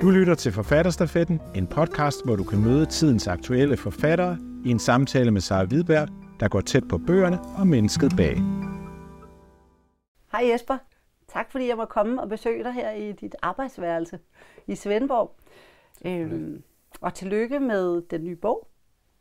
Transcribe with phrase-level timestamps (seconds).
[0.00, 4.78] Du lytter til Forfatterstafetten, en podcast, hvor du kan møde tidens aktuelle forfattere i en
[4.78, 6.08] samtale med Sara Hvidberg,
[6.40, 8.36] der går tæt på bøgerne og mennesket bag.
[10.32, 10.78] Hej Jesper.
[11.28, 14.18] Tak fordi jeg må komme og besøge dig her i dit arbejdsværelse
[14.66, 15.36] i Svendborg.
[16.04, 16.62] Øhm,
[17.00, 18.68] og tillykke med den nye bog.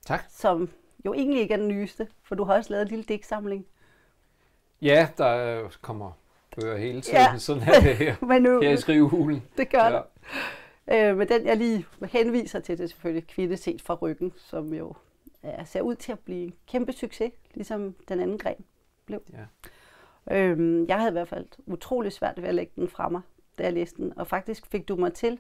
[0.05, 0.23] Tak.
[0.29, 0.69] Som
[1.05, 3.65] jo egentlig ikke er den nyeste, for du har også lavet en lille digtsamling.
[4.81, 6.11] Ja, der kommer
[6.55, 7.17] bøger hele tiden.
[7.17, 7.37] Ja.
[7.37, 9.43] Sådan er det her, Men nu, her i skrivehulen.
[9.57, 9.91] Det gør ja.
[9.91, 10.03] det.
[10.91, 14.73] Øh, men den, jeg lige henviser til, det er selvfølgelig Kvinde set fra ryggen, som
[14.73, 14.93] jo
[15.43, 18.65] ja, ser ud til at blive en kæmpe succes, ligesom den anden gren
[19.05, 19.21] blev.
[19.33, 19.45] Ja.
[20.31, 23.21] Øhm, jeg havde i hvert fald utrolig svært ved at lægge den fra mig,
[23.57, 24.19] da jeg læste den.
[24.19, 25.39] Og faktisk fik du mig til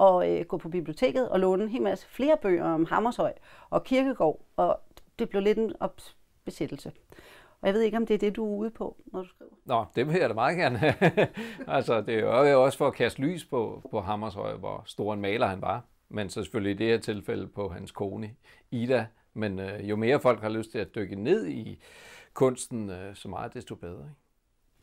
[0.00, 3.32] at øh, gå på biblioteket og låne en hel masse flere bøger om Hammershøj
[3.70, 4.40] og Kirkegård.
[4.56, 4.80] Og
[5.18, 6.92] det blev lidt en opbesættelse.
[7.60, 9.52] Og jeg ved ikke, om det er det, du er ude på, når du skriver.
[9.64, 10.80] Nå, det vil jeg da meget gerne.
[11.76, 15.20] altså, det er jo også for at kaste lys på, på Hammershøj, hvor stor en
[15.20, 15.84] maler han var.
[16.08, 18.30] Men så selvfølgelig i det her tilfælde på hans kone,
[18.70, 19.06] Ida.
[19.34, 21.82] Men øh, jo mere folk har lyst til at dykke ned i
[22.34, 24.04] kunsten, øh, så meget desto bedre.
[24.04, 24.28] Ikke?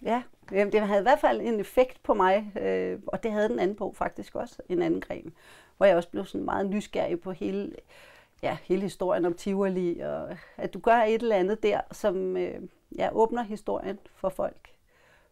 [0.03, 3.59] Ja, det havde i hvert fald en effekt på mig, øh, og det havde den
[3.59, 5.33] anden bog faktisk også, en anden gren,
[5.77, 7.75] hvor jeg også blev sådan meget nysgerrig på hele,
[8.43, 12.61] ja, hele historien om Tivoli, og at du gør et eller andet der, som øh,
[12.97, 14.69] ja, åbner historien for folk.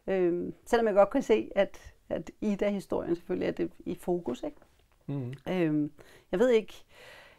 [0.07, 4.43] Øh, selvom jeg godt kan se, at, at Ida-historien selvfølgelig er det i fokus.
[4.43, 4.57] Ikke?
[5.07, 5.33] Mm.
[5.49, 5.89] Øh,
[6.31, 6.73] jeg ved ikke,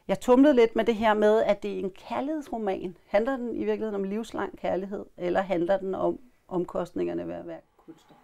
[0.08, 2.96] jeg tumlede lidt med det her med, at det er en kærlighedsroman.
[3.06, 7.60] Handler den i virkeligheden om livslang kærlighed, eller handler den om omkostningerne ved at være
[7.76, 8.16] kunstner?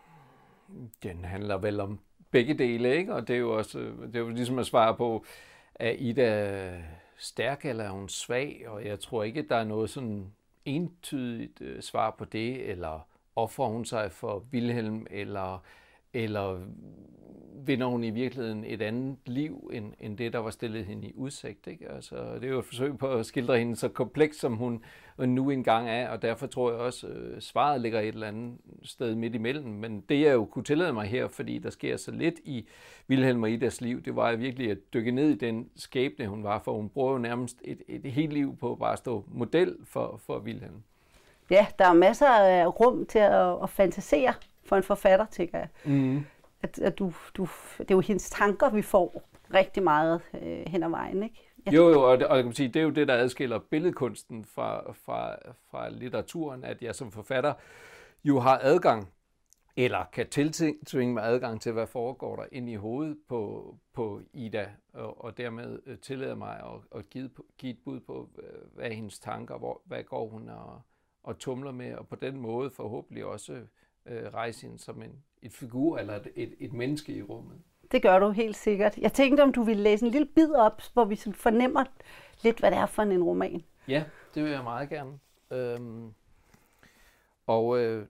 [1.02, 1.98] Den handler vel om
[2.30, 3.14] begge dele, ikke?
[3.14, 5.24] Og det er jo også det er jo ligesom at svare på,
[5.74, 6.82] er Ida
[7.20, 8.64] stærk eller er hun svag?
[8.68, 10.32] Og jeg tror ikke, der er noget sådan
[10.64, 15.64] entydigt øh, svar på det, eller offrer hun sig for Wilhelm, eller,
[16.14, 16.60] eller
[17.66, 21.12] vinder hun i virkeligheden et andet liv, end, end det, der var stillet hende i
[21.14, 21.66] udsigt.
[21.66, 21.88] Ikke?
[21.90, 24.84] Altså, det er jo et forsøg på at skildre hende så kompleks, som hun
[25.18, 28.58] nu engang er, og derfor tror jeg også, at øh, svaret ligger et eller andet
[28.82, 29.66] sted midt imellem.
[29.66, 32.68] Men det, jeg jo kunne tillade mig her, fordi der sker så lidt i
[33.06, 36.58] Vilhelm og Idas liv, det var virkelig at dykke ned i den skæbne, hun var,
[36.58, 40.20] for hun bruger jo nærmest et, et helt liv på at bare stå model for,
[40.26, 40.82] for Vilhelm.
[41.50, 44.34] Ja, der er masser af rum til at, at fantasere
[44.64, 45.68] for en forfatter, tænker jeg.
[45.84, 46.24] Mm
[46.62, 47.48] at, at du, du,
[47.78, 49.22] det er jo hendes tanker, vi får
[49.54, 51.46] rigtig meget øh, hen ad vejen, ikke?
[51.66, 53.58] Jeg jo, jo, og det, og jeg kan sige, det er jo det, der adskiller
[53.58, 55.36] billedkunsten fra, fra,
[55.70, 57.54] fra litteraturen, at jeg som forfatter
[58.24, 59.08] jo har adgang,
[59.76, 64.68] eller kan tiltvinge mig adgang til, hvad foregår der ind i hovedet på, på Ida,
[64.92, 68.28] og, og dermed øh, tillader mig at, at give, give et bud på,
[68.74, 70.80] hvad er hendes tanker, hvor, hvad går hun og,
[71.22, 73.60] og tumler med, og på den måde forhåbentlig også
[74.10, 75.12] øh, hende som en,
[75.42, 77.58] et figur eller et, et, et menneske i rummet.
[77.92, 78.98] Det gør du helt sikkert.
[78.98, 81.84] Jeg tænkte, om du ville læse en lille bid op, hvor vi fornemmer
[82.42, 83.64] lidt, hvad det er for en roman.
[83.88, 84.04] Ja,
[84.34, 85.18] det vil jeg meget gerne.
[85.50, 86.12] Øhm,
[87.46, 88.06] og øh,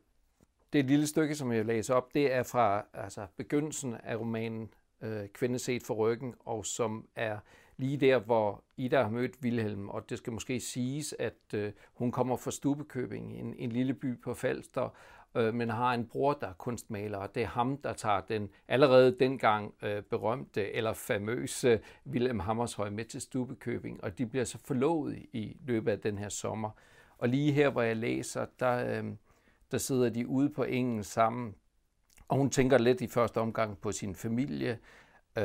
[0.72, 5.28] det lille stykke, som jeg læser op, det er fra altså, begyndelsen af romanen øh,
[5.28, 7.38] Kvinde set for ryggen, og som er
[7.77, 12.12] lige der, hvor Ida har mødt Vilhelm, og det skal måske siges, at øh, hun
[12.12, 14.94] kommer fra Stubekøbing, en, en lille by på Falster,
[15.35, 18.49] øh, men har en bror, der er kunstmaler, og det er ham, der tager den
[18.69, 24.59] allerede dengang øh, berømte eller famøse Wilhelm Hammershøi med til Stubekøbing, og de bliver så
[24.65, 26.71] forlovet i løbet af den her sommer.
[27.19, 29.13] Og lige her, hvor jeg læser, der, øh,
[29.71, 31.55] der sidder de ude på engen sammen,
[32.29, 34.79] og hun tænker lidt i første omgang på sin familie.
[35.39, 35.45] Øh,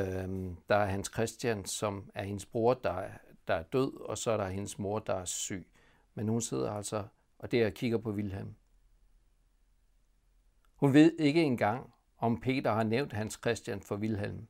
[0.68, 3.10] der er Hans Christian, som er hendes bror, der er,
[3.48, 5.66] der er død, og så er der hendes mor, der er syg.
[6.14, 7.02] Men hun sidder altså
[7.38, 8.54] og der kigger på Wilhelm.
[10.76, 14.46] Hun ved ikke engang, om Peter har nævnt Hans Christian for Wilhelm.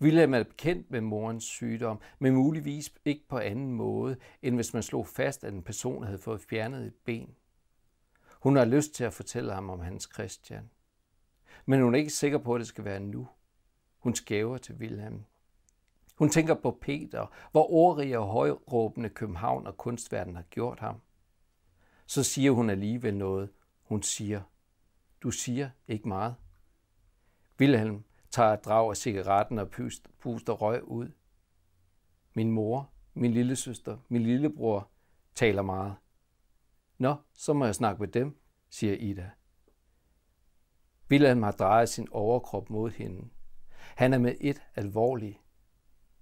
[0.00, 4.82] Wilhelm er bekendt med morens sygdom, men muligvis ikke på anden måde, end hvis man
[4.82, 7.34] slog fast, at en person havde fået fjernet et ben.
[8.42, 10.70] Hun har lyst til at fortælle ham om Hans Christian.
[11.66, 13.28] Men hun er ikke sikker på, at det skal være nu.
[13.98, 15.24] Hun skæver til Wilhelm.
[16.14, 21.00] Hun tænker på Peter, hvor ordrige og højråbende København og kunstverden har gjort ham.
[22.06, 23.50] Så siger hun alligevel noget.
[23.82, 24.42] Hun siger,
[25.22, 26.34] du siger ikke meget.
[27.60, 29.70] Wilhelm tager et drag af cigaretten og
[30.20, 31.10] puster røg ud.
[32.34, 34.90] Min mor, min lille søster, min lillebror
[35.34, 35.96] taler meget.
[36.98, 39.30] Nå, så må jeg snakke med dem, siger Ida.
[41.10, 43.28] Wilhelm har drejet sin overkrop mod hende.
[43.96, 45.42] Han er med et alvorlig.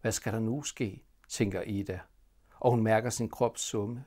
[0.00, 2.00] Hvad skal der nu ske, tænker Ida,
[2.60, 4.04] og hun mærker sin krop summe.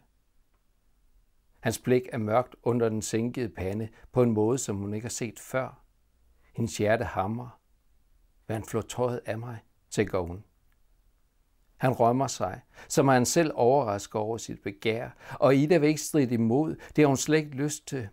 [1.59, 5.09] Hans blik er mørkt under den sænkede pande på en måde, som hun ikke har
[5.09, 5.83] set før.
[6.55, 7.59] Hendes hjerte hamrer.
[8.45, 9.59] hvad han flår tøjet af mig,
[9.89, 10.43] tænker hun.
[11.77, 15.09] Han rømmer sig, som han selv overrasker over sit begær,
[15.39, 18.09] og Ida vil ikke stride imod, det har hun slet ikke lyst til.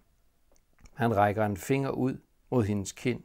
[0.95, 2.19] Han rækker en finger ud
[2.51, 3.23] mod hendes kind.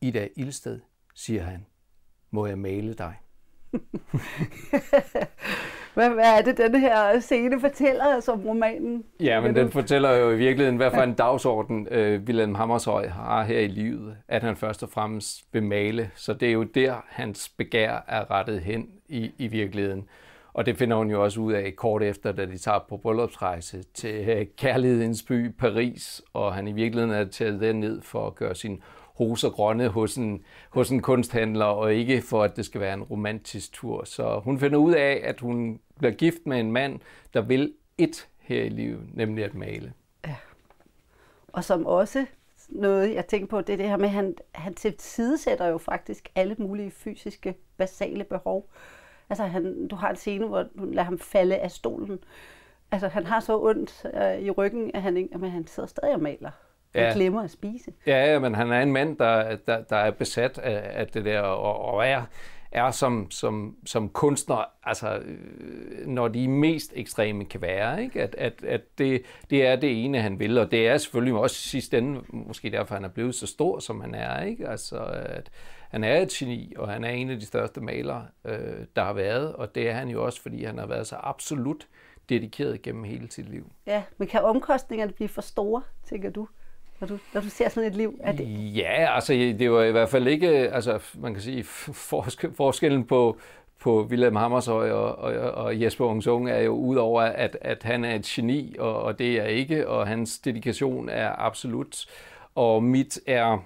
[0.00, 0.80] Ida Ilsted,
[1.14, 1.66] siger han,
[2.30, 3.16] må jeg male dig?
[5.98, 9.04] hvad, hvad er det, den her scene fortæller som romanen?
[9.20, 13.44] Ja, men den fortæller jo i virkeligheden, hvad for en dagsorden øh, Wilhelm Hammershøj har
[13.44, 16.10] her i livet, at han først og fremmest vil male.
[16.14, 20.04] Så det er jo der, hans begær er rettet hen i, i virkeligheden.
[20.52, 23.82] Og det finder hun jo også ud af kort efter, da de tager på bryllupsrejse
[23.94, 28.54] til øh, kærlighedens by Paris, og han i virkeligheden er taget ned for at gøre
[28.54, 28.82] sin
[29.20, 33.02] roser grønne hos en, hos en kunsthandler, og ikke for, at det skal være en
[33.02, 34.04] romantisk tur.
[34.04, 37.00] Så hun finder ud af, at hun bliver gift med en mand,
[37.34, 39.92] der vil et her i livet, nemlig at male.
[40.26, 40.36] Ja.
[41.52, 42.26] Og som også
[42.68, 46.28] noget, jeg tænker på, det er det her med, at han, han tilsidesætter jo faktisk
[46.34, 48.70] alle mulige fysiske, basale behov.
[49.30, 52.18] Altså, han, du har en scene, hvor du lader ham falde af stolen.
[52.90, 56.14] Altså, han har så ondt øh, i ryggen, at han, ikke, at han sidder stadig
[56.14, 56.50] og maler.
[56.94, 57.12] Han ja.
[57.12, 57.92] glemmer at spise.
[58.06, 61.40] Ja, men han er en mand, der, der, der er besat af, af det der,
[61.40, 62.22] og, og er,
[62.72, 68.22] er som, som, som kunstner, altså øh, når de mest ekstreme kan være, ikke?
[68.22, 71.56] At, at, at det, det er det ene, han vil, og det er selvfølgelig også
[71.56, 74.68] sidst ende, måske derfor han er blevet så stor, som han er, ikke?
[74.68, 75.50] Altså, at
[75.90, 79.12] han er et geni, og han er en af de største malere, øh, der har
[79.12, 81.86] været, og det er han jo også, fordi han har været så absolut
[82.28, 83.72] dedikeret gennem hele sit liv.
[83.86, 86.48] Ja, men kan omkostningerne blive for store, tænker du?
[87.00, 88.20] Når du, når du ser sådan et liv?
[88.20, 88.76] Er det...
[88.76, 91.64] Ja, altså det var i hvert fald ikke, altså man kan sige,
[92.56, 93.38] forskellen på,
[93.80, 98.14] på William Hammershøj og, og, og Jesper Ungsung er jo udover, at, at han er
[98.14, 102.06] et geni, og, og det er ikke, og hans dedikation er absolut.
[102.54, 103.58] Og mit er,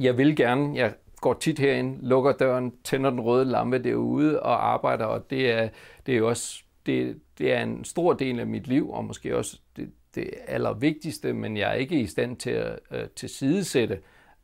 [0.00, 4.72] jeg vil gerne, jeg går tit herind, lukker døren, tænder den røde lampe derude og
[4.72, 5.68] arbejder, og det er,
[6.06, 9.36] det er jo også det, det er en stor del af mit liv, og måske
[9.36, 13.94] også det, det allervigtigste, men jeg er ikke i stand til at øh, tilsidesætte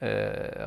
[0.02, 0.08] øh,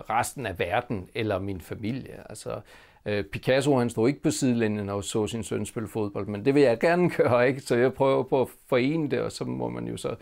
[0.09, 2.29] resten af verden eller min familie.
[2.29, 2.61] Altså,
[3.05, 6.55] øh, Picasso han stod ikke på sidelinjen og så sin søn spille fodbold, men det
[6.55, 7.61] vil jeg gerne gøre, ikke?
[7.61, 10.15] så jeg prøver på at forene det, og så må man jo så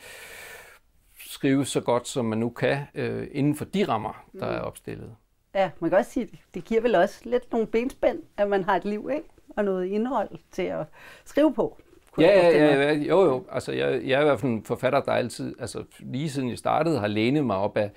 [1.26, 4.68] skrive så godt, som man nu kan, øh, inden for de rammer, der er mm.
[4.68, 5.16] opstillet.
[5.56, 8.76] Ja, man kan også sige, det giver vel også lidt nogle benspænd, at man har
[8.76, 9.28] et liv, ikke?
[9.50, 10.86] og noget indhold til at
[11.26, 11.78] skrive på.
[12.18, 13.46] Ja, ja, ja, jo, jo.
[13.52, 16.58] Altså, jeg, jeg er i hvert fald en forfatter, der altid, altså lige siden jeg
[16.58, 17.92] startede, har lænet mig op af,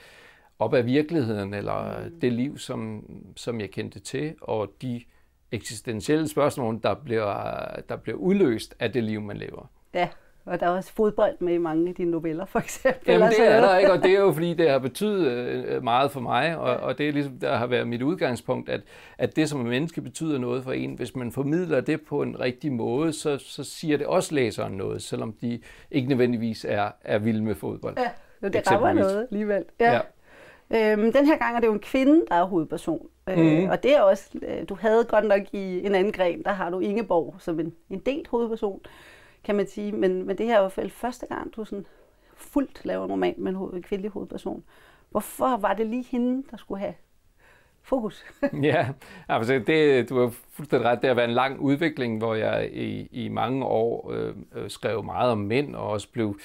[0.58, 2.20] op af virkeligheden, eller mm.
[2.20, 3.04] det liv, som,
[3.36, 5.02] som jeg kendte til, og de
[5.52, 9.70] eksistentielle spørgsmål, der bliver, der bliver udløst af det liv, man lever.
[9.94, 10.08] Ja,
[10.46, 13.12] og der er også fodbold med i mange af dine noveller, for eksempel.
[13.12, 16.10] Jamen det er der ikke, og det er jo fordi, det har betydet øh, meget
[16.10, 18.80] for mig, og, og det er ligesom, der har været mit udgangspunkt, at,
[19.18, 22.40] at det som en menneske betyder noget for en, hvis man formidler det på en
[22.40, 25.60] rigtig måde, så, så siger det også læseren noget, selvom de
[25.90, 27.96] ikke nødvendigvis er, er vilde med fodbold.
[28.42, 29.64] Ja, det rammer noget alligevel.
[29.80, 29.92] Ja.
[29.92, 30.00] ja.
[30.70, 33.06] Øhm, den her gang er det jo en kvinde, der er hovedperson.
[33.28, 33.68] Øh, mm.
[33.68, 36.70] Og det er også, øh, du havde godt nok i en anden gren, der har
[36.70, 38.80] du Ingeborg som en, en delt hovedperson
[39.44, 39.92] kan man sige.
[39.92, 41.86] Men, men det her er i hvert fald første gang, du sådan
[42.34, 44.64] fuldt laver en roman med en, hoved, en kvindelig hovedperson.
[45.10, 46.94] Hvorfor var det lige hende, der skulle have
[47.84, 48.24] fokus?
[48.62, 48.88] ja,
[49.28, 51.02] altså det, du har fuldstændig ret.
[51.02, 55.02] Det har været en lang udvikling, hvor jeg i, i mange år øh, øh skrev
[55.02, 56.38] meget om mænd, og også blev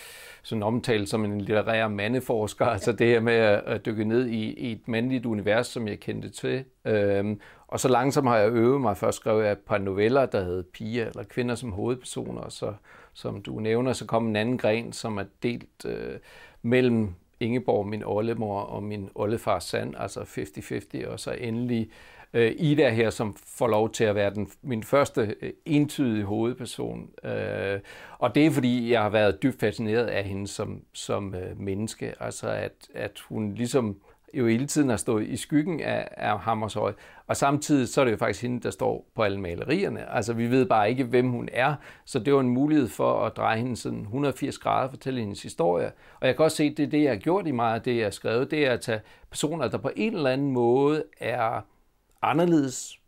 [0.43, 2.65] sådan omtalt som en litterær mandeforsker.
[2.65, 5.99] Altså det her med at, at dykke ned i, i et mandligt univers, som jeg
[5.99, 6.63] kendte til.
[6.85, 8.97] Øhm, og så langsomt har jeg øvet mig.
[8.97, 12.73] Først skrev jeg et par noveller, der hed piger eller kvinder som hovedpersoner, og så,
[13.13, 16.19] som du nævner, så kom en anden gren, som er delt øh,
[16.61, 21.89] mellem Ingeborg, min oldemor, og min oldefar Sand, altså 50-50, og så endelig
[22.33, 27.09] øh, Ida her, som får lov til at være den, min første øh, entydige hovedperson.
[27.23, 27.79] Øh,
[28.19, 32.13] og det er, fordi jeg har været dybt fascineret af hende som, som øh, menneske.
[32.19, 33.97] Altså, at, at hun ligesom
[34.33, 36.93] jo hele tiden har stået i skyggen af, af Hammershøj,
[37.29, 40.11] og samtidig så er det jo faktisk hende, der står på alle malerierne.
[40.11, 43.37] Altså vi ved bare ikke, hvem hun er, så det var en mulighed for at
[43.37, 45.91] dreje hende sådan 180 grader, fortælle hendes historie.
[46.19, 47.81] Og jeg kan også se, at det er det, jeg har gjort i meget af
[47.81, 51.03] det, jeg har skrevet, det er at tage personer, der på en eller anden måde
[51.17, 51.61] er
[52.21, 52.99] anderledes,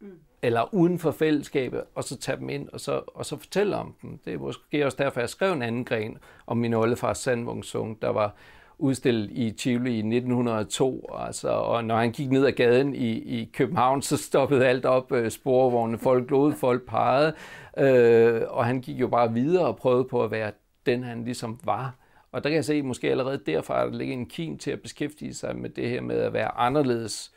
[0.00, 0.10] mm.
[0.42, 3.94] eller uden for fællesskabet, og så tage dem ind, og så, og så fortælle om
[4.02, 4.18] dem.
[4.24, 8.02] Det er måske også derfor, jeg skrev en anden gren om min oldefar Sandvung Sung,
[8.02, 8.34] der var
[8.78, 13.50] udstillet i Tivoli i 1902, altså, og når han gik ned ad gaden i, i
[13.52, 17.34] København, så stoppede alt op, øh, sporvogne, folk glod, folk pegede,
[17.78, 20.52] øh, og han gik jo bare videre og prøvede på at være
[20.86, 21.94] den, han ligesom var.
[22.32, 24.80] Og der kan jeg se, måske allerede derfra, at der ligger en kim til at
[24.80, 27.32] beskæftige sig med det her med at være anderledes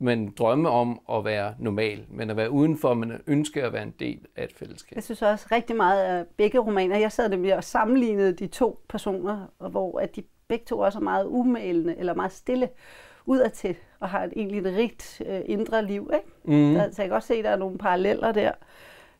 [0.00, 3.94] men drømme om at være normal, men at være udenfor, men ønske at være en
[3.98, 4.96] del af et fællesskab.
[4.96, 6.98] Jeg synes også rigtig meget af begge romaner.
[6.98, 11.02] Jeg sad nemlig og sammenlignede de to personer, hvor at de begge to også er
[11.02, 12.68] meget umælende eller meget stille
[13.26, 16.10] udadtil og har et, egentlig et rigt øh, indre liv.
[16.14, 16.26] Ikke?
[16.44, 16.74] Mm.
[16.74, 18.52] Der, så jeg kan også se, at der er nogle paralleller der.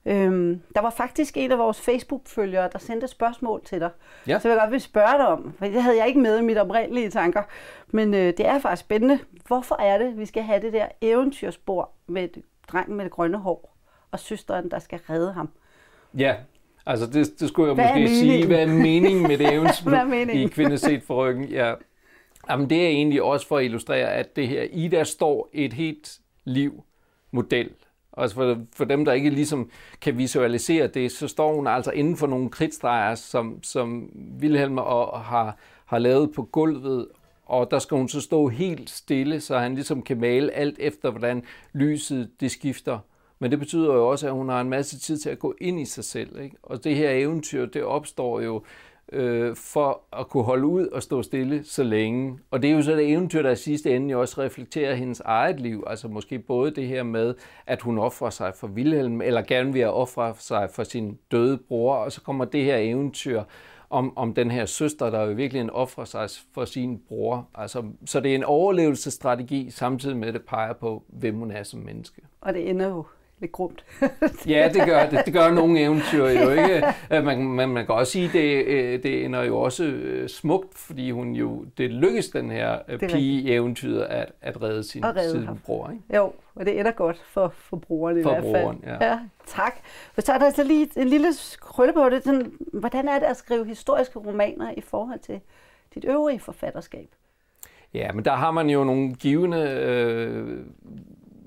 [0.06, 3.90] Øhm, der var faktisk en af vores Facebook-følgere, der sendte spørgsmål til dig.
[4.26, 4.38] Ja.
[4.38, 6.58] Så jeg godt vil spørge dig om, for det havde jeg ikke med i mit
[6.58, 7.42] oprindelige tanker.
[7.88, 9.18] Men øh, det er faktisk spændende.
[9.46, 12.28] Hvorfor er det, vi skal have det der eventyrspor med
[12.68, 13.76] drengen med det grønne hår
[14.10, 15.48] og søsteren, der skal redde ham?
[16.14, 16.34] Ja,
[16.88, 18.46] altså det, det skulle jeg hvad måske sige.
[18.46, 21.44] Hvad er meningen med det eventyr i Kvinde set for ryggen?
[21.44, 21.74] Ja.
[22.50, 25.72] Jamen, det er egentlig også for at illustrere, at det her, i der står et
[25.72, 26.84] helt liv
[27.30, 27.70] model
[28.18, 32.16] og for, for dem, der ikke ligesom kan visualisere det, så står hun altså inden
[32.16, 37.06] for nogle kridtstreger, som, som Wilhelm og, har, har lavet på gulvet,
[37.46, 41.10] og der skal hun så stå helt stille, så han ligesom kan male alt efter,
[41.10, 41.42] hvordan
[41.72, 42.98] lyset det skifter.
[43.38, 45.80] Men det betyder jo også, at hun har en masse tid til at gå ind
[45.80, 46.40] i sig selv.
[46.40, 46.56] Ikke?
[46.62, 48.62] Og det her eventyr, det opstår jo
[49.12, 52.38] øh, for at kunne holde ud og stå stille så længe.
[52.50, 55.60] Og det er jo så det eventyr, der i sidste ende også reflekterer hendes eget
[55.60, 55.84] liv.
[55.86, 57.34] Altså måske både det her med,
[57.66, 61.94] at hun offrer sig for Wilhelm, eller gerne vil ofre sig for sin døde bror,
[61.94, 63.42] og så kommer det her eventyr
[63.90, 67.48] om, om den her søster, der jo virkelig en offrer sig for sin bror.
[67.54, 71.62] Altså, så det er en overlevelsesstrategi, samtidig med at det peger på, hvem hun er
[71.62, 72.22] som menneske.
[72.40, 73.04] Og det ender jo
[73.40, 73.84] lidt grumt.
[74.46, 75.22] ja, det gør det.
[75.24, 76.86] Det gør nogle eventyr jo ikke.
[77.10, 80.78] Øh, man, man, man kan også sige, det, øh, det ender jo også øh, smukt,
[80.78, 85.48] fordi hun jo, det lykkes den her pige i eventyret at, at redde sin, sin
[85.66, 85.90] bror.
[85.90, 86.16] Ikke?
[86.16, 88.64] Jo, og det ender godt for, for brugeren i for hvert fald.
[88.64, 89.06] Broren, ja.
[89.06, 89.18] ja.
[89.46, 89.74] tak.
[90.14, 91.28] Hvis der er altså lige en lille
[91.60, 95.40] krølle på det, sådan, hvordan er det at skrive historiske romaner i forhold til
[95.94, 97.08] dit øvrige forfatterskab?
[97.94, 100.64] Ja, men der har man jo nogle givende øh,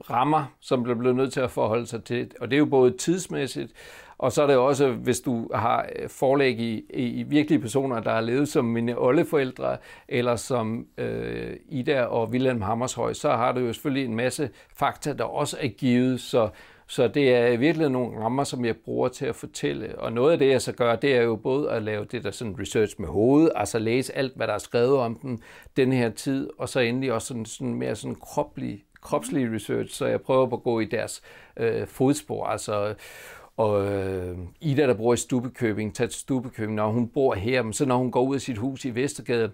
[0.10, 2.32] rammer, som bliver blevet nødt til at forholde sig til.
[2.42, 3.74] Og det er jo både tidsmæssigt,
[4.18, 8.12] og så er det også, hvis du har øh, forlæg i, i virkelige personer, der
[8.12, 9.78] har levet som mine oldeforældre,
[10.08, 15.14] eller som øh, Ida og Wilhelm Hammershøj, så har du jo selvfølgelig en masse fakta,
[15.14, 16.50] der også er givet, så
[16.88, 20.00] så det er virkelig nogle rammer, som jeg bruger til at fortælle.
[20.00, 22.32] Og noget af det, jeg så gør, det er jo både at lave det der
[22.32, 25.40] sådan research med hovedet, altså læse alt, hvad der er skrevet om den,
[25.78, 30.06] den her tid, og så endelig også sådan, sådan mere sådan kroplig kropslige research, så
[30.06, 31.22] jeg prøver på at gå i deres
[31.58, 32.46] øh, fodspor.
[32.46, 32.94] Altså,
[33.58, 37.74] og øh, Ida, der bor i Stubekøbing, tager til Stubekøbing, når hun bor her, men
[37.74, 39.52] så når hun går ud af sit hus i Vestergade,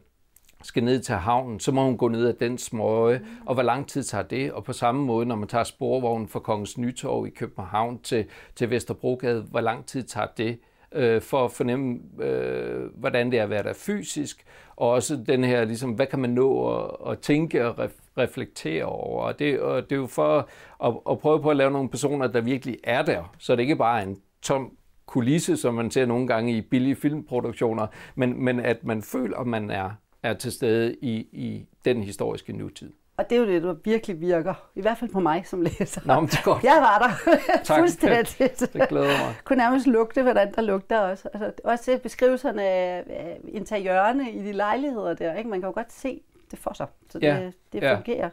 [0.63, 3.87] skal ned til havnen, så må hun gå ned ad den smøge, og hvor lang
[3.87, 4.51] tid tager det?
[4.51, 8.25] Og på samme måde, når man tager sporvognen fra Kongens Nytorv i København til,
[8.55, 10.59] til Vesterbrogade, hvor lang tid tager det?
[10.91, 14.43] øh, for at fornemme, øh, hvordan det er at være der fysisk,
[14.77, 18.85] og også den her, ligesom, hvad kan man nå at, at tænke og ref, reflektere
[18.85, 19.23] over.
[19.23, 20.49] Og det, og det er jo for
[20.83, 23.75] at, at prøve på at lave nogle personer, der virkelig er der, så det ikke
[23.75, 28.59] bare er en tom kulisse, som man ser nogle gange i billige filmproduktioner, men, men
[28.59, 29.89] at man føler, at man er,
[30.23, 32.93] er til stede i, i den historiske nutid.
[33.17, 34.53] Og det er jo det, der virkelig virker.
[34.75, 36.01] I hvert fald på mig som læser.
[36.05, 36.63] Nå, men det er godt.
[36.63, 37.37] Jeg var der.
[37.63, 37.77] tak.
[37.81, 38.59] Fuldstændig.
[38.73, 39.35] Det, glæder mig.
[39.43, 41.29] kunne nærmest lugte, hvordan der lugter også.
[41.33, 43.03] Altså, også beskrivelserne af
[43.47, 45.33] interiørerne i de lejligheder der.
[45.33, 45.49] Ikke?
[45.49, 46.21] Man kan jo godt se
[46.51, 46.87] det for sig.
[47.09, 47.51] Så det, ja.
[47.73, 48.23] det fungerer.
[48.23, 48.29] Ja.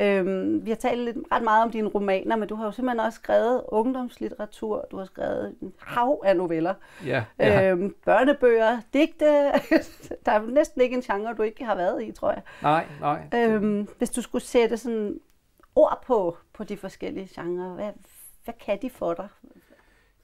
[0.00, 3.00] Øhm, vi har talt lidt, ret meget om dine romaner, men du har jo simpelthen
[3.00, 6.74] også skrevet ungdomslitteratur, du har skrevet en hav af noveller,
[7.06, 7.70] ja, ja.
[7.70, 9.24] Øhm, børnebøger, digte.
[10.26, 12.42] der er næsten ikke en genre, du ikke har været i, tror jeg.
[12.62, 13.20] Nej, nej.
[13.34, 15.20] Øhm, hvis du skulle sætte sådan
[15.74, 17.92] ord på, på de forskellige genrer, hvad,
[18.44, 19.28] hvad kan de for dig?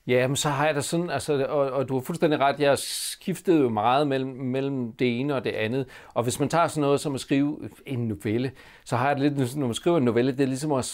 [0.07, 2.79] Ja, men så har jeg da sådan, altså, og, og du har fuldstændig ret, jeg
[2.79, 5.87] skiftede jo meget mellem, mellem det ene og det andet.
[6.15, 8.53] Og hvis man tager sådan noget som at skrive en novelle,
[8.85, 10.85] så har jeg det lidt, når man skriver en novelle, det er ligesom at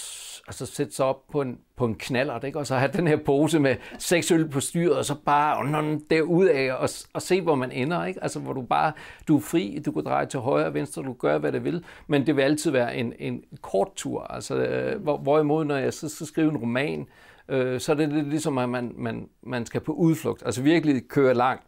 [0.46, 2.58] altså, sætte sig op på en, på en knaller, ikke?
[2.58, 6.70] og så have den her pose med seks øl på styret, og så bare derudad
[6.70, 8.04] og, og se, hvor man ender.
[8.04, 8.22] Ikke?
[8.22, 8.92] Altså, hvor du bare,
[9.28, 11.84] du er fri, du kan dreje til højre og venstre, du gør, hvad du vil,
[12.06, 14.22] men det vil altid være en, en kort tur.
[14.22, 17.06] Altså, øh, hvor, hvorimod, når jeg så skal skrive en roman,
[17.50, 21.08] øh, så er det lidt ligesom, at man, man, man skal på udflugt, altså virkelig
[21.08, 21.62] køre langt.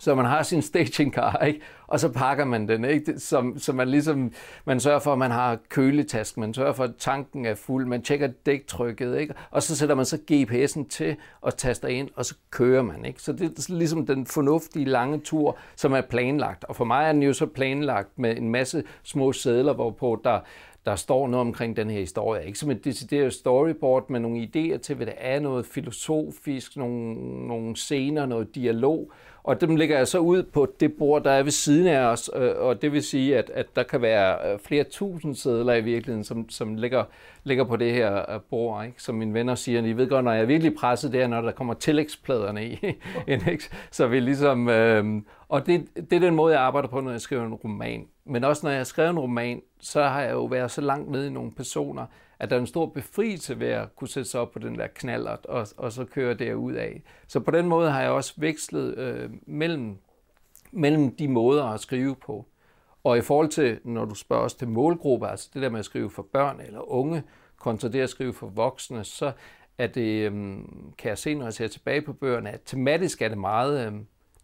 [0.00, 1.60] Så man har sin staging car, ikke?
[1.86, 3.20] og så pakker man den, ikke?
[3.20, 4.32] Så, så man ligesom,
[4.64, 8.02] man sørger for, at man har køletask, man sørger for, at tanken er fuld, man
[8.02, 9.34] tjekker dæktrykket, ikke?
[9.50, 13.04] og så sætter man så GPS'en til og taster ind, og så kører man.
[13.04, 13.22] Ikke?
[13.22, 16.64] Så det er ligesom den fornuftige lange tur, som er planlagt.
[16.64, 20.40] Og for mig er den jo så planlagt med en masse små sædler, hvorpå der
[20.84, 22.46] der står noget omkring den her historie.
[22.46, 27.14] Ikke som et decideret storyboard, men nogle idéer til, hvad det er, noget filosofisk, nogle,
[27.46, 29.12] nogle scener, noget dialog,
[29.48, 32.30] og dem lægger jeg så ud på det bord, der er ved siden af os,
[32.36, 35.80] øh, og det vil sige, at, at der kan være øh, flere tusind sædler i
[35.80, 37.04] virkeligheden, som, som ligger,
[37.44, 38.84] ligger på det her øh, bord.
[38.84, 39.02] Ikke?
[39.02, 41.40] Som mine venner siger, I ved godt, når jeg er virkelig presset, det er, når
[41.40, 42.78] der kommer tillægspladerne i.
[43.90, 47.20] så vi ligesom, øh, og det, det er den måde, jeg arbejder på, når jeg
[47.20, 48.06] skriver en roman.
[48.24, 51.26] Men også når jeg skriver en roman, så har jeg jo været så langt nede
[51.26, 52.06] i nogle personer,
[52.38, 54.86] at der er en stor befrielse ved at kunne sætte sig op på den der
[54.86, 57.02] knallert og, og så køre derud af.
[57.26, 59.96] Så på den måde har jeg også vekslet øh, mellem,
[60.72, 62.46] mellem de måder at skrive på.
[63.04, 65.84] Og i forhold til, når du spørger os til målgrupper, altså det der med at
[65.84, 67.22] skrive for børn eller unge,
[67.58, 69.32] kontra det at skrive for voksne, så
[69.78, 70.32] er det, øh,
[70.98, 73.86] kan jeg se, når jeg ser tilbage på bøgerne, at tematisk er det meget...
[73.86, 73.92] Øh,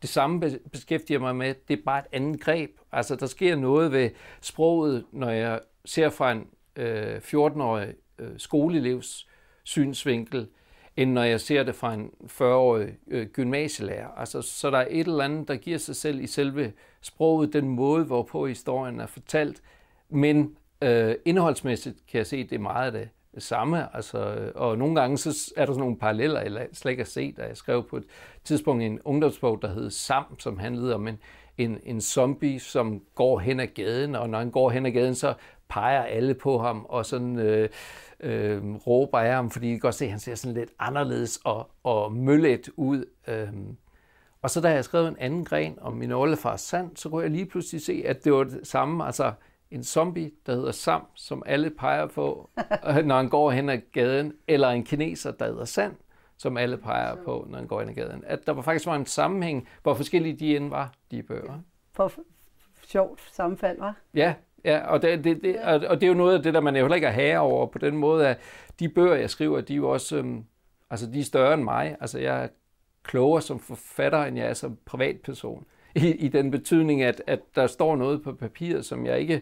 [0.02, 2.70] det samme beskæftiger mig med, det er bare et andet greb.
[2.92, 4.10] Altså, der sker noget ved
[4.40, 6.46] sproget, når jeg ser fra en
[6.76, 9.28] øh, 14-årig øh, skoleelevs
[9.62, 10.48] synsvinkel,
[10.96, 14.08] end når jeg ser det fra en 40-årig øh, gymnasielærer.
[14.16, 17.68] Altså, så der er et eller andet, der giver sig selv i selve sproget, den
[17.68, 19.62] måde, hvorpå historien er fortalt.
[20.08, 23.96] Men øh, indholdsmæssigt kan jeg se, at det er meget af det samme.
[23.96, 27.36] Altså, og nogle gange så er der sådan nogle paralleller, jeg slet ikke har set,
[27.36, 28.04] da jeg skrev på et
[28.44, 31.18] tidspunkt en ungdomsbog, der hed Sam, som handlede om en,
[31.58, 35.14] en, en zombie, som går hen ad gaden, og når han går hen ad gaden,
[35.14, 35.34] så
[35.74, 37.68] peger alle på ham og sådan øh,
[38.20, 41.40] øh, råber af ham, fordi de kan godt se, at han ser sådan lidt anderledes
[41.44, 43.04] og, og møllet ud.
[43.28, 43.48] Øh.
[44.42, 47.30] Og så da jeg skrev en anden gren om min oldefars sand, så kunne jeg
[47.30, 49.32] lige pludselig se, at det var det samme, altså
[49.70, 52.50] en zombie, der hedder Sam, som alle peger på,
[53.04, 55.94] når han går hen ad gaden, eller en kineser, der hedder Sand,
[56.36, 58.24] som alle peger på, når han går hen ad gaden.
[58.26, 61.58] At der var faktisk var en sammenhæng, hvor forskellige de end var, de bøger.
[61.92, 62.12] For
[62.86, 63.96] sjovt sammenfald, var?
[64.14, 66.60] Ja, Ja, og det, det, det, og, og det er jo noget af det, der
[66.60, 68.38] man jo heller ikke er herre over på den måde, at
[68.80, 70.44] de bøger, jeg skriver, de er jo også, øhm,
[70.90, 71.96] altså de er større end mig.
[72.00, 72.48] Altså jeg er
[73.02, 75.64] klogere som forfatter, end jeg er som privatperson.
[75.94, 79.40] I, i den betydning, at, at der står noget på papiret, som jeg ikke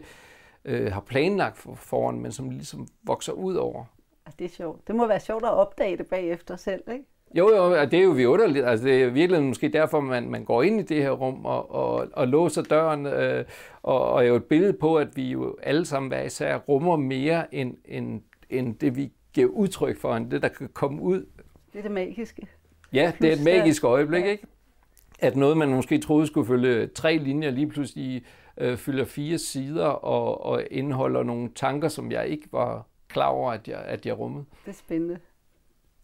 [0.65, 3.85] øh, har planlagt for, foran, men som ligesom vokser ud over.
[4.39, 4.87] Det er sjovt.
[4.87, 7.05] Det må være sjovt at opdage det bagefter selv, ikke?
[7.33, 8.65] Jo, jo, det er jo vidunderligt.
[8.65, 11.71] Altså, det er virkelig måske derfor, man, man går ind i det her rum og,
[11.71, 13.45] og, og låser døren, øh,
[13.83, 16.97] og, og er jo et billede på, at vi jo alle sammen hver især rummer
[16.97, 21.25] mere end, end, end det, vi giver udtryk for, end det, der kan komme ud.
[21.73, 22.47] Det er det magiske.
[22.93, 24.47] Ja, det er et magisk øjeblik, ikke?
[25.19, 28.25] At noget, man måske troede skulle følge tre linjer, lige pludselig
[28.57, 33.51] øh, fylder fire sider og, og indeholder nogle tanker, som jeg ikke var klar over,
[33.51, 34.45] at jeg, at jeg rummede.
[34.65, 35.19] Det er spændende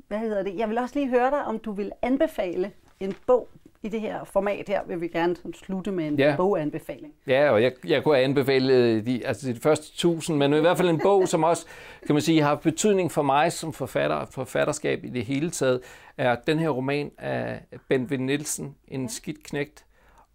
[0.09, 0.57] hvad hedder det?
[0.57, 3.49] Jeg vil også lige høre dig, om du vil anbefale en bog
[3.83, 6.35] i det her format her, vil vi gerne slutte med en ja.
[6.37, 7.13] boganbefaling.
[7.27, 10.77] Ja, og jeg, jeg kunne anbefale øh, de, altså de første tusind, men i hvert
[10.77, 11.65] fald en bog, som også
[12.05, 15.81] kan man sige, har betydning for mig som forfatter, forfatterskab i det hele taget,
[16.17, 19.85] er den her roman af Ben Vind Nielsen, En skidt knægt.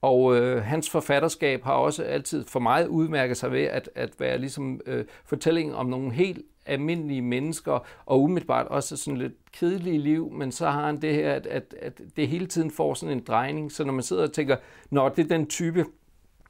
[0.03, 4.39] Og øh, hans forfatterskab har også altid for mig udmærket sig ved at, at være
[4.39, 10.31] ligesom øh, fortælling om nogle helt almindelige mennesker, og umiddelbart også sådan lidt kedelige liv,
[10.33, 13.24] men så har han det her, at, at, at det hele tiden får sådan en
[13.24, 14.57] drejning, så når man sidder og tænker,
[14.90, 15.85] når det er den type,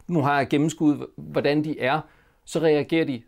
[0.09, 2.00] nu har jeg gennemskuddet, hvordan de er,
[2.44, 3.22] så reagerer de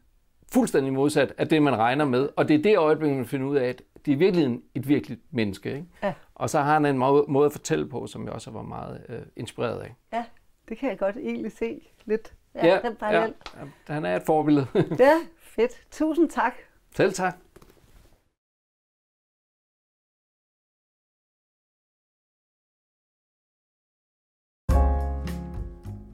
[0.53, 2.29] fuldstændig modsat af det, man regner med.
[2.37, 5.21] Og det er det øjeblik, man finder ud af, at det er virkelig et virkeligt
[5.31, 5.71] menneske.
[5.71, 5.87] Ikke?
[6.03, 6.13] Ja.
[6.35, 9.03] Og så har han en måde, måde at fortælle på, som jeg også var meget
[9.09, 9.95] øh, inspireret af.
[10.13, 10.25] Ja,
[10.69, 12.33] det kan jeg godt egentlig se lidt.
[12.55, 13.29] Ja, ja, den ja, ja,
[13.87, 14.67] han er et forbillede.
[14.99, 15.73] ja, fedt.
[15.91, 16.55] Tusind tak.
[16.97, 17.35] Selv tak.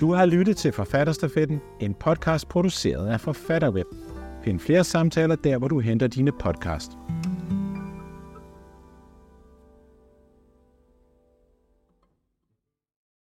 [0.01, 3.87] Du har lyttet til Forfatterstafetten, en podcast produceret af Forfatterweb.
[4.45, 6.90] Find flere samtaler der, hvor du henter dine podcast.